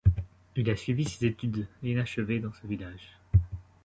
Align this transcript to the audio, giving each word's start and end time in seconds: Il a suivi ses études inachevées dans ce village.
Il 0.55 0.67
a 0.71 0.75
suivi 0.75 1.05
ses 1.05 1.27
études 1.27 1.67
inachevées 1.83 2.39
dans 2.39 2.51
ce 2.53 2.65
village. 2.65 3.19